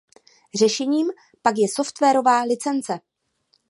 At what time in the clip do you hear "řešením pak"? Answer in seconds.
0.59-1.53